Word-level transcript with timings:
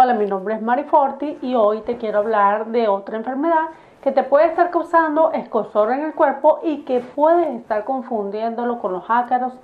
Hola, 0.00 0.14
mi 0.14 0.26
nombre 0.26 0.54
es 0.54 0.62
Mari 0.62 0.84
Forti 0.84 1.38
y 1.42 1.56
hoy 1.56 1.80
te 1.80 1.96
quiero 1.96 2.20
hablar 2.20 2.66
de 2.66 2.86
otra 2.86 3.16
enfermedad 3.16 3.70
que 4.00 4.12
te 4.12 4.22
puede 4.22 4.46
estar 4.46 4.70
causando 4.70 5.32
escosor 5.32 5.90
en 5.90 6.04
el 6.04 6.14
cuerpo 6.14 6.60
y 6.62 6.84
que 6.84 7.00
puedes 7.00 7.48
estar 7.48 7.84
confundiéndolo 7.84 8.78
con 8.78 8.92
los 8.92 9.02
ácaros 9.08 9.54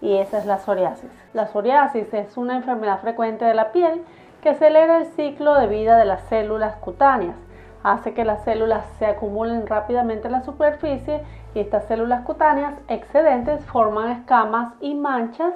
y 0.00 0.16
esa 0.16 0.38
es 0.38 0.46
la 0.46 0.58
psoriasis. 0.58 1.12
La 1.32 1.46
psoriasis 1.46 2.12
es 2.12 2.36
una 2.36 2.56
enfermedad 2.56 3.02
frecuente 3.02 3.44
de 3.44 3.54
la 3.54 3.70
piel 3.70 4.02
que 4.42 4.48
acelera 4.48 4.98
el 4.98 5.06
ciclo 5.12 5.54
de 5.54 5.68
vida 5.68 5.96
de 5.96 6.06
las 6.06 6.22
células 6.22 6.74
cutáneas. 6.78 7.36
Hace 7.84 8.14
que 8.14 8.24
las 8.24 8.42
células 8.42 8.84
se 8.98 9.06
acumulen 9.06 9.64
rápidamente 9.64 10.26
en 10.26 10.32
la 10.32 10.42
superficie 10.42 11.22
y 11.54 11.60
estas 11.60 11.84
células 11.84 12.22
cutáneas 12.22 12.74
excedentes 12.88 13.64
forman 13.66 14.10
escamas 14.10 14.74
y 14.80 14.96
manchas 14.96 15.54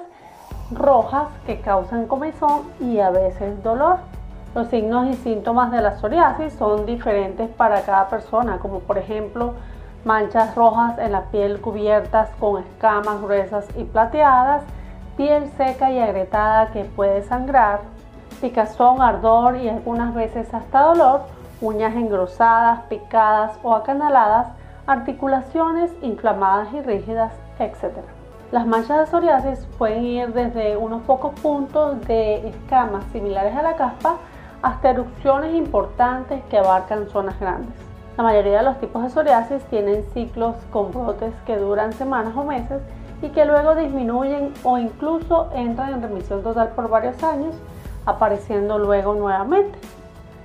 rojas 0.71 1.27
que 1.45 1.59
causan 1.59 2.07
comezón 2.07 2.71
y 2.79 2.99
a 2.99 3.09
veces 3.09 3.61
dolor. 3.63 3.97
Los 4.55 4.67
signos 4.69 5.07
y 5.07 5.13
síntomas 5.13 5.71
de 5.71 5.79
la 5.79 5.99
psoriasis 5.99 6.53
son 6.53 6.87
diferentes 6.87 7.47
para 7.51 7.83
cada 7.83 8.07
persona, 8.07 8.57
como 8.57 8.79
por 8.79 8.97
ejemplo 8.97 9.53
manchas 10.05 10.55
rojas 10.55 10.97
en 10.97 11.11
la 11.11 11.25
piel 11.25 11.61
cubiertas 11.61 12.31
con 12.39 12.63
escamas 12.63 13.21
gruesas 13.21 13.67
y 13.77 13.83
plateadas, 13.83 14.63
piel 15.17 15.51
seca 15.55 15.91
y 15.91 15.99
agrietada 15.99 16.71
que 16.71 16.83
puede 16.83 17.21
sangrar, 17.21 17.81
picazón, 18.41 19.03
ardor 19.03 19.57
y 19.57 19.69
algunas 19.69 20.15
veces 20.15 20.51
hasta 20.51 20.81
dolor, 20.81 21.21
uñas 21.61 21.95
engrosadas, 21.95 22.81
picadas 22.89 23.59
o 23.61 23.75
acanaladas, 23.75 24.47
articulaciones 24.87 25.91
inflamadas 26.01 26.73
y 26.73 26.81
rígidas, 26.81 27.33
etc. 27.59 27.99
Las 28.51 28.65
manchas 28.65 28.97
de 28.97 29.05
psoriasis 29.05 29.67
pueden 29.77 30.03
ir 30.05 30.33
desde 30.33 30.75
unos 30.75 31.03
pocos 31.03 31.39
puntos 31.39 32.01
de 32.07 32.47
escamas 32.47 33.03
similares 33.11 33.55
a 33.55 33.61
la 33.61 33.75
caspa 33.75 34.15
hasta 34.61 34.89
erupciones 34.91 35.53
importantes 35.55 36.43
que 36.49 36.57
abarcan 36.57 37.09
zonas 37.09 37.39
grandes. 37.39 37.73
La 38.17 38.23
mayoría 38.23 38.57
de 38.57 38.63
los 38.63 38.79
tipos 38.79 39.01
de 39.03 39.09
psoriasis 39.09 39.63
tienen 39.69 40.03
ciclos 40.13 40.55
con 40.71 40.91
brotes 40.91 41.33
que 41.45 41.57
duran 41.57 41.93
semanas 41.93 42.33
o 42.35 42.43
meses 42.43 42.81
y 43.21 43.29
que 43.29 43.45
luego 43.45 43.75
disminuyen 43.75 44.53
o 44.63 44.77
incluso 44.77 45.49
entran 45.53 45.93
en 45.93 46.01
remisión 46.01 46.43
total 46.43 46.69
por 46.69 46.89
varios 46.89 47.21
años, 47.23 47.55
apareciendo 48.05 48.77
luego 48.77 49.13
nuevamente. 49.13 49.77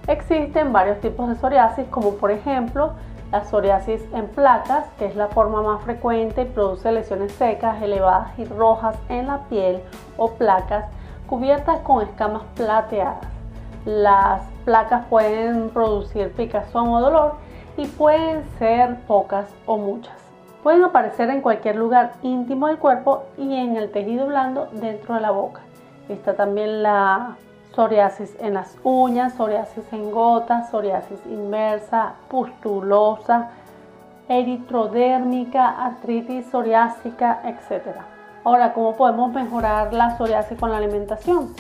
Existen 0.07 0.73
varios 0.73 1.01
tipos 1.01 1.29
de 1.29 1.35
psoriasis, 1.35 1.87
como 1.89 2.15
por 2.15 2.31
ejemplo 2.31 2.93
la 3.33 3.43
psoriasis 3.45 4.03
en 4.13 4.29
placas, 4.29 4.85
que 4.99 5.07
es 5.07 5.17
la 5.17 5.27
forma 5.29 5.63
más 5.63 5.83
frecuente 5.83 6.43
y 6.43 6.45
produce 6.45 6.93
lesiones 6.93 7.33
secas, 7.33 7.83
elevadas 7.83 8.39
y 8.39 8.45
rojas 8.45 8.97
en 9.09 9.27
la 9.27 9.39
piel 9.49 9.81
o 10.17 10.31
placas 10.33 10.85
cubiertas 11.27 11.81
con 11.81 12.03
escamas 12.03 12.43
plateadas. 12.55 13.34
Las 13.85 14.41
placas 14.65 15.07
pueden 15.09 15.71
producir 15.71 16.33
picazón 16.33 16.89
o 16.89 17.01
dolor 17.01 17.35
y 17.77 17.87
pueden 17.87 18.45
ser 18.59 18.97
pocas 19.07 19.47
o 19.67 19.77
muchas. 19.77 20.15
Pueden 20.63 20.85
aparecer 20.85 21.29
en 21.29 21.43
cualquier 21.43 21.77
lugar 21.77 22.13
íntimo 22.23 22.69
del 22.69 22.79
cuerpo 22.79 23.25
y 23.37 23.55
en 23.55 23.77
el 23.77 23.91
tejido 23.91 24.27
blando 24.27 24.69
dentro 24.73 25.15
de 25.15 25.21
la 25.21 25.31
boca. 25.31 25.61
Está 26.09 26.35
también 26.35 26.83
la 26.83 27.37
psoriasis 27.75 28.35
en 28.41 28.55
las 28.55 28.79
uñas, 28.85 29.35
psoriasis 29.35 29.85
en 29.93 30.11
gotas, 30.11 30.71
psoriasis 30.71 31.19
inmersa, 31.27 32.15
pustulosa, 32.29 33.51
eritrodérmica, 34.29 35.69
artritis 35.85 36.47
psoriásica, 36.47 37.43
etc. 37.45 37.99
Ahora, 38.45 38.73
¿cómo 38.73 38.97
podemos 38.97 39.33
mejorar 39.33 39.93
la 39.93 40.17
psoriasis 40.17 40.59
con 40.59 40.71
la 40.71 40.79
alimentación? 40.79 41.55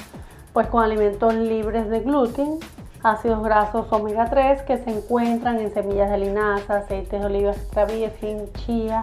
Pues 0.54 0.68
con 0.68 0.84
alimentos 0.84 1.34
libres 1.34 1.90
de 1.90 1.98
gluten, 1.98 2.60
ácidos 3.02 3.42
grasos 3.42 3.88
omega 3.90 4.30
3 4.30 4.62
que 4.62 4.78
se 4.78 4.88
encuentran 4.88 5.58
en 5.58 5.74
semillas 5.74 6.08
de 6.12 6.18
linaza, 6.18 6.76
aceites 6.76 7.20
de 7.20 7.26
oliva 7.26 7.50
extra 7.50 7.86
virgen, 7.86 8.48
chía, 8.52 9.02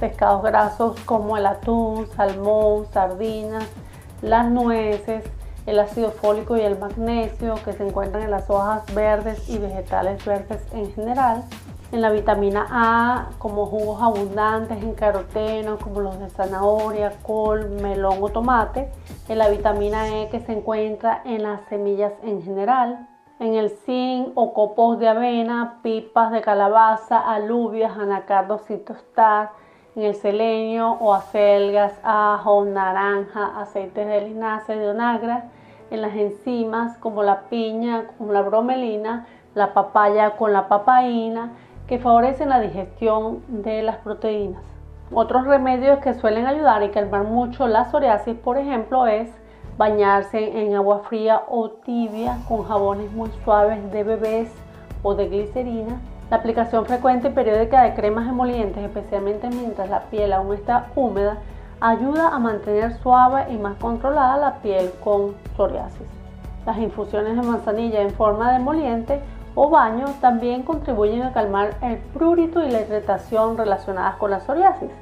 pescados 0.00 0.42
grasos 0.42 0.98
como 1.06 1.36
el 1.36 1.46
atún, 1.46 2.08
salmón, 2.16 2.86
sardinas, 2.92 3.64
las 4.22 4.50
nueces, 4.50 5.22
el 5.66 5.78
ácido 5.78 6.10
fólico 6.10 6.56
y 6.56 6.62
el 6.62 6.76
magnesio 6.76 7.54
que 7.64 7.74
se 7.74 7.86
encuentran 7.86 8.24
en 8.24 8.32
las 8.32 8.50
hojas 8.50 8.82
verdes 8.92 9.48
y 9.48 9.58
vegetales 9.58 10.24
verdes 10.24 10.60
en 10.72 10.92
general, 10.94 11.44
en 11.90 12.02
la 12.02 12.10
vitamina 12.10 12.66
A 12.70 13.30
como 13.38 13.66
jugos 13.66 14.02
abundantes 14.02 14.82
en 14.82 14.94
caroteno 14.94 15.78
como 15.78 16.00
los 16.00 16.18
de 16.18 16.28
zanahoria, 16.28 17.12
col, 17.22 17.70
melón 17.70 18.18
o 18.20 18.28
tomate, 18.28 18.90
en 19.28 19.38
la 19.38 19.48
vitamina 19.48 20.08
E 20.08 20.28
que 20.28 20.40
se 20.40 20.52
encuentra 20.52 21.22
en 21.24 21.42
las 21.42 21.62
semillas 21.68 22.12
en 22.22 22.42
general, 22.42 23.08
en 23.38 23.54
el 23.54 23.70
zinc 23.70 24.32
o 24.34 24.52
copos 24.52 24.98
de 24.98 25.08
avena, 25.08 25.78
pipas 25.82 26.30
de 26.32 26.42
calabaza, 26.42 27.18
alubias, 27.18 27.96
anacardos 27.96 28.70
y 28.70 28.76
tostar, 28.76 29.50
en 29.96 30.02
el 30.02 30.14
selenio 30.14 30.92
o 31.00 31.14
acelgas, 31.14 31.92
ajo, 32.02 32.64
naranja, 32.64 33.60
aceites 33.60 34.06
de 34.06 34.20
linaza 34.28 34.74
y 34.74 34.78
de 34.78 34.90
onagra, 34.90 35.50
en 35.90 36.02
las 36.02 36.14
enzimas 36.14 36.98
como 36.98 37.22
la 37.22 37.42
piña, 37.48 38.08
como 38.18 38.32
la 38.32 38.42
bromelina, 38.42 39.26
la 39.54 39.72
papaya 39.72 40.36
con 40.36 40.52
la 40.52 40.68
papaína, 40.68 41.52
que 41.88 41.98
favorecen 41.98 42.50
la 42.50 42.60
digestión 42.60 43.42
de 43.48 43.82
las 43.82 43.96
proteínas. 43.96 44.62
Otros 45.12 45.46
remedios 45.46 46.00
que 46.00 46.12
suelen 46.12 46.46
ayudar 46.46 46.82
y 46.82 46.90
calmar 46.90 47.24
mucho 47.24 47.66
la 47.66 47.86
psoriasis, 47.86 48.36
por 48.36 48.58
ejemplo, 48.58 49.06
es 49.06 49.30
bañarse 49.78 50.66
en 50.66 50.74
agua 50.74 51.00
fría 51.08 51.42
o 51.48 51.70
tibia 51.70 52.38
con 52.46 52.64
jabones 52.64 53.10
muy 53.12 53.30
suaves 53.42 53.90
de 53.90 54.04
bebés 54.04 54.52
o 55.02 55.14
de 55.14 55.28
glicerina. 55.28 55.98
La 56.30 56.36
aplicación 56.36 56.84
frecuente 56.84 57.28
y 57.28 57.32
periódica 57.32 57.82
de 57.84 57.94
cremas 57.94 58.28
emolientes, 58.28 58.84
especialmente 58.84 59.48
mientras 59.48 59.88
la 59.88 60.00
piel 60.10 60.34
aún 60.34 60.52
está 60.52 60.88
húmeda, 60.94 61.38
ayuda 61.80 62.28
a 62.28 62.38
mantener 62.38 62.98
suave 62.98 63.46
y 63.50 63.56
más 63.56 63.76
controlada 63.76 64.36
la 64.36 64.54
piel 64.56 64.90
con 65.02 65.34
psoriasis. 65.56 66.06
Las 66.66 66.76
infusiones 66.76 67.34
de 67.34 67.42
manzanilla 67.42 68.02
en 68.02 68.10
forma 68.10 68.50
de 68.50 68.56
emoliente 68.56 69.22
o 69.60 69.68
baño 69.70 70.06
también 70.20 70.62
contribuyen 70.62 71.24
a 71.24 71.32
calmar 71.32 71.74
el 71.82 71.96
prurito 71.96 72.64
y 72.64 72.70
la 72.70 72.82
irritación 72.82 73.58
relacionadas 73.58 74.14
con 74.14 74.30
la 74.30 74.38
psoriasis. 74.38 74.92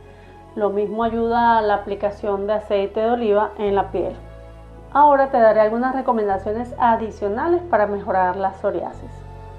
Lo 0.54 0.70
mismo 0.70 1.04
ayuda 1.04 1.58
a 1.58 1.60
la 1.60 1.74
aplicación 1.74 2.46
de 2.46 2.54
aceite 2.54 3.00
de 3.00 3.10
oliva 3.10 3.50
en 3.58 3.74
la 3.74 3.90
piel. 3.90 4.16
Ahora 4.94 5.26
te 5.26 5.38
daré 5.38 5.60
algunas 5.60 5.94
recomendaciones 5.94 6.74
adicionales 6.78 7.60
para 7.68 7.86
mejorar 7.86 8.36
la 8.36 8.54
psoriasis. 8.54 9.10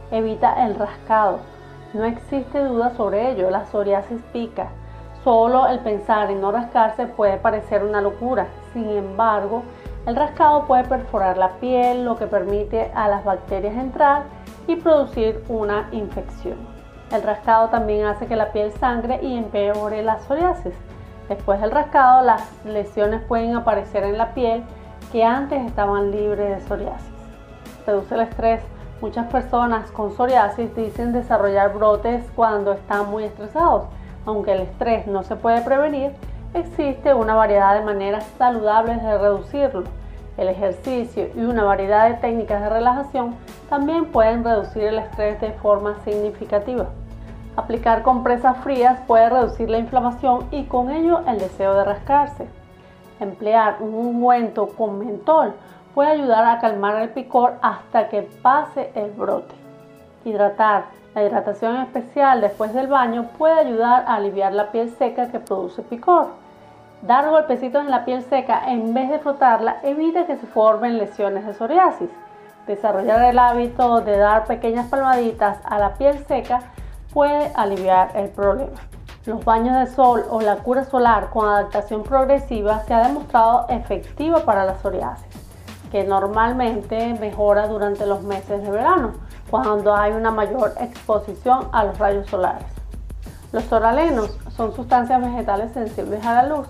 Evita 0.09 0.65
el 0.65 0.73
rascado. 0.73 1.41
No 1.93 2.03
existe 2.03 2.57
duda 2.63 2.89
sobre 2.97 3.29
ello, 3.29 3.51
la 3.51 3.65
psoriasis 3.65 4.23
pica. 4.33 4.69
Solo 5.23 5.67
el 5.67 5.77
pensar 5.77 6.31
en 6.31 6.41
no 6.41 6.51
rascarse 6.51 7.05
puede 7.05 7.37
parecer 7.37 7.83
una 7.83 8.01
locura. 8.01 8.47
Sin 8.73 8.89
embargo, 8.89 9.61
el 10.07 10.15
rascado 10.15 10.65
puede 10.65 10.85
perforar 10.85 11.37
la 11.37 11.49
piel, 11.59 12.03
lo 12.03 12.15
que 12.15 12.25
permite 12.25 12.91
a 12.95 13.07
las 13.07 13.23
bacterias 13.23 13.75
entrar 13.75 14.36
y 14.67 14.75
producir 14.75 15.43
una 15.47 15.87
infección. 15.91 16.57
El 17.11 17.23
rascado 17.23 17.69
también 17.69 18.05
hace 18.05 18.27
que 18.27 18.35
la 18.35 18.51
piel 18.51 18.71
sangre 18.73 19.19
y 19.21 19.37
empeore 19.37 20.03
la 20.03 20.19
psoriasis. 20.19 20.73
Después 21.29 21.59
del 21.61 21.71
rascado, 21.71 22.21
las 22.23 22.43
lesiones 22.65 23.21
pueden 23.21 23.55
aparecer 23.55 24.03
en 24.03 24.17
la 24.17 24.33
piel 24.33 24.63
que 25.11 25.23
antes 25.23 25.65
estaban 25.65 26.11
libres 26.11 26.49
de 26.49 26.67
psoriasis. 26.67 27.11
Reduce 27.85 28.15
el 28.15 28.21
estrés. 28.21 28.61
Muchas 28.99 29.27
personas 29.31 29.89
con 29.91 30.11
psoriasis 30.11 30.75
dicen 30.75 31.13
desarrollar 31.13 31.73
brotes 31.73 32.25
cuando 32.35 32.73
están 32.73 33.09
muy 33.09 33.23
estresados. 33.23 33.83
Aunque 34.25 34.51
el 34.51 34.61
estrés 34.61 35.07
no 35.07 35.23
se 35.23 35.37
puede 35.37 35.61
prevenir, 35.61 36.11
existe 36.53 37.13
una 37.13 37.35
variedad 37.35 37.75
de 37.75 37.85
maneras 37.85 38.25
saludables 38.37 39.01
de 39.01 39.17
reducirlo. 39.17 39.83
El 40.37 40.49
ejercicio 40.49 41.29
y 41.35 41.39
una 41.39 41.63
variedad 41.63 42.09
de 42.09 42.15
técnicas 42.15 42.61
de 42.61 42.69
relajación 42.69 43.35
también 43.69 44.05
pueden 44.05 44.43
reducir 44.43 44.83
el 44.83 44.99
estrés 44.99 45.41
de 45.41 45.51
forma 45.53 45.97
significativa. 46.05 46.85
Aplicar 47.55 48.03
compresas 48.03 48.55
frías 48.59 48.99
puede 49.07 49.29
reducir 49.29 49.67
la 49.67 49.79
inflamación 49.79 50.47
y 50.51 50.65
con 50.65 50.91
ello 50.91 51.21
el 51.27 51.39
deseo 51.39 51.73
de 51.73 51.83
rascarse. 51.85 52.47
Emplear 53.19 53.77
un 53.79 53.95
ungüento 53.95 54.67
con 54.67 54.99
mentol 54.99 55.55
puede 55.95 56.11
ayudar 56.11 56.45
a 56.45 56.59
calmar 56.59 57.01
el 57.01 57.09
picor 57.09 57.55
hasta 57.63 58.09
que 58.09 58.21
pase 58.21 58.91
el 58.93 59.09
brote. 59.09 59.55
Hidratar. 60.23 60.85
La 61.15 61.23
hidratación 61.23 61.77
especial 61.77 62.41
después 62.41 62.75
del 62.75 62.85
baño 62.85 63.29
puede 63.39 63.59
ayudar 63.59 64.05
a 64.07 64.17
aliviar 64.17 64.53
la 64.53 64.71
piel 64.71 64.91
seca 64.91 65.31
que 65.31 65.39
produce 65.39 65.81
picor. 65.81 66.27
Dar 67.03 67.29
golpecitos 67.29 67.85
en 67.85 67.91
la 67.91 68.05
piel 68.05 68.23
seca 68.23 68.71
en 68.71 68.91
vez 68.93 69.09
de 69.09 69.19
frotarla 69.19 69.77
evita 69.83 70.25
que 70.25 70.35
se 70.37 70.47
formen 70.47 70.97
lesiones 70.97 71.45
de 71.45 71.53
psoriasis. 71.53 72.09
Desarrollar 72.65 73.21
el 73.21 73.37
hábito 73.37 74.01
de 74.01 74.17
dar 74.17 74.45
pequeñas 74.45 74.87
palmaditas 74.87 75.59
a 75.63 75.77
la 75.77 75.93
piel 75.93 76.25
seca 76.25 76.59
puede 77.13 77.51
aliviar 77.55 78.09
el 78.15 78.29
problema. 78.29 78.79
Los 79.25 79.45
baños 79.45 79.77
de 79.77 79.93
sol 79.93 80.25
o 80.29 80.41
la 80.41 80.55
cura 80.57 80.85
solar 80.85 81.29
con 81.29 81.47
adaptación 81.47 82.01
progresiva 82.01 82.79
se 82.79 82.95
ha 82.95 83.07
demostrado 83.07 83.67
efectiva 83.69 84.39
para 84.39 84.65
la 84.65 84.75
psoriasis. 84.75 85.47
que 85.91 86.03
normalmente 86.03 87.13
mejora 87.13 87.67
durante 87.67 88.05
los 88.05 88.21
meses 88.21 88.61
de 88.61 88.69
verano, 88.69 89.13
cuando 89.49 89.95
hay 89.95 90.11
una 90.11 90.31
mayor 90.31 90.73
exposición 90.81 91.69
a 91.71 91.85
los 91.85 91.97
rayos 91.97 92.27
solares. 92.27 92.65
Los 93.53 93.63
soralenos 93.63 94.37
son 94.49 94.75
sustancias 94.75 95.21
vegetales 95.21 95.71
sensibles 95.71 96.25
a 96.25 96.43
la 96.43 96.49
luz 96.49 96.67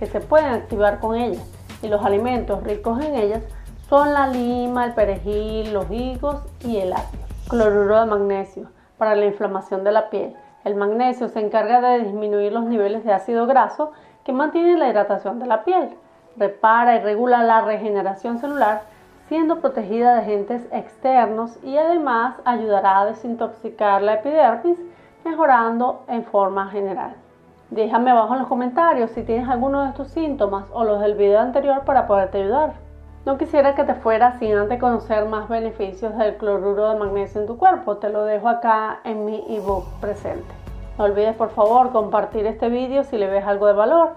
que 0.00 0.06
se 0.06 0.20
pueden 0.20 0.54
activar 0.54 0.98
con 0.98 1.14
ellas 1.14 1.46
y 1.82 1.88
los 1.88 2.02
alimentos 2.04 2.64
ricos 2.64 3.04
en 3.04 3.14
ellas 3.14 3.42
son 3.88 4.14
la 4.14 4.26
lima, 4.28 4.86
el 4.86 4.94
perejil, 4.94 5.74
los 5.74 5.90
higos 5.90 6.42
y 6.64 6.78
el 6.78 6.94
apio. 6.94 7.20
Cloruro 7.48 8.00
de 8.00 8.06
magnesio 8.06 8.70
para 8.96 9.14
la 9.14 9.26
inflamación 9.26 9.84
de 9.84 9.92
la 9.92 10.08
piel. 10.08 10.34
El 10.64 10.74
magnesio 10.74 11.28
se 11.28 11.40
encarga 11.40 11.82
de 11.82 12.04
disminuir 12.04 12.50
los 12.50 12.64
niveles 12.64 13.04
de 13.04 13.12
ácido 13.12 13.46
graso 13.46 13.92
que 14.24 14.32
mantiene 14.32 14.78
la 14.78 14.88
hidratación 14.88 15.38
de 15.38 15.46
la 15.46 15.64
piel. 15.64 15.90
Repara 16.36 16.96
y 16.96 17.00
regula 17.00 17.42
la 17.42 17.60
regeneración 17.60 18.38
celular 18.38 18.82
siendo 19.28 19.60
protegida 19.60 20.14
de 20.14 20.20
agentes 20.20 20.62
externos 20.72 21.58
y 21.62 21.76
además 21.76 22.36
ayudará 22.46 23.00
a 23.00 23.06
desintoxicar 23.06 24.02
la 24.02 24.14
epidermis 24.14 24.78
mejorando 25.24 26.04
en 26.08 26.24
forma 26.24 26.68
general. 26.68 27.14
Déjame 27.70 28.10
abajo 28.10 28.32
en 28.32 28.40
los 28.40 28.48
comentarios 28.48 29.12
si 29.12 29.22
tienes 29.22 29.48
alguno 29.48 29.82
de 29.82 29.90
estos 29.90 30.08
síntomas 30.08 30.64
o 30.72 30.82
los 30.82 31.00
del 31.00 31.14
video 31.14 31.38
anterior 31.38 31.84
para 31.84 32.08
poderte 32.08 32.42
ayudar. 32.42 32.72
No 33.24 33.38
quisiera 33.38 33.76
que 33.76 33.84
te 33.84 33.94
fueras 33.94 34.40
sin 34.40 34.56
antes 34.56 34.80
conocer 34.80 35.26
más 35.26 35.48
beneficios 35.48 36.16
del 36.18 36.36
cloruro 36.36 36.90
de 36.90 36.98
magnesio 36.98 37.40
en 37.40 37.46
tu 37.46 37.58
cuerpo. 37.58 37.98
Te 37.98 38.08
lo 38.08 38.24
dejo 38.24 38.48
acá 38.48 38.98
en 39.04 39.24
mi 39.24 39.44
ebook 39.48 39.84
presente. 40.00 40.52
No 40.98 41.04
olvides 41.04 41.36
por 41.36 41.50
favor 41.50 41.92
compartir 41.92 42.44
este 42.46 42.68
video 42.68 43.04
si 43.04 43.18
le 43.18 43.28
ves 43.28 43.44
algo 43.46 43.68
de 43.68 43.74
valor 43.74 44.14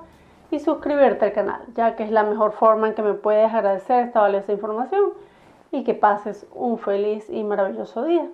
y 0.49 0.59
suscribirte 0.59 1.25
al 1.25 1.33
canal, 1.33 1.61
ya 1.75 1.95
que 1.95 2.03
es 2.03 2.11
la 2.11 2.23
mejor 2.23 2.53
forma 2.53 2.87
en 2.87 2.95
que 2.95 3.03
me 3.03 3.13
puedes 3.13 3.53
agradecer 3.53 4.05
esta 4.05 4.21
valiosa 4.21 4.51
información 4.51 5.11
y 5.71 5.83
que 5.83 5.93
pases 5.93 6.47
un 6.55 6.79
feliz 6.79 7.29
y 7.29 7.43
maravilloso 7.43 8.03
día. 8.03 8.27